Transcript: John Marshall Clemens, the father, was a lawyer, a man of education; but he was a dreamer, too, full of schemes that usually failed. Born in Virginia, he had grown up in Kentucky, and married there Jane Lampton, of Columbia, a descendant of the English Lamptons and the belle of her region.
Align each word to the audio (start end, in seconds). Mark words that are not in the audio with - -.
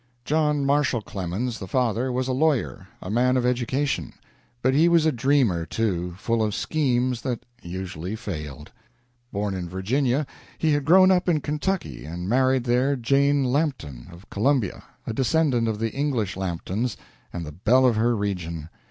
John 0.25 0.65
Marshall 0.65 1.03
Clemens, 1.03 1.59
the 1.59 1.67
father, 1.67 2.11
was 2.11 2.27
a 2.27 2.31
lawyer, 2.33 2.87
a 3.03 3.11
man 3.11 3.37
of 3.37 3.45
education; 3.45 4.13
but 4.63 4.73
he 4.73 4.89
was 4.89 5.05
a 5.05 5.11
dreamer, 5.11 5.63
too, 5.63 6.15
full 6.17 6.41
of 6.41 6.55
schemes 6.55 7.21
that 7.21 7.45
usually 7.61 8.15
failed. 8.15 8.71
Born 9.31 9.53
in 9.53 9.69
Virginia, 9.69 10.25
he 10.57 10.71
had 10.71 10.85
grown 10.85 11.11
up 11.11 11.29
in 11.29 11.39
Kentucky, 11.39 12.03
and 12.03 12.27
married 12.27 12.63
there 12.63 12.95
Jane 12.95 13.43
Lampton, 13.43 14.07
of 14.11 14.27
Columbia, 14.31 14.81
a 15.05 15.13
descendant 15.13 15.67
of 15.67 15.77
the 15.77 15.91
English 15.91 16.35
Lamptons 16.35 16.97
and 17.31 17.45
the 17.45 17.51
belle 17.51 17.85
of 17.85 17.95
her 17.95 18.15
region. 18.15 18.69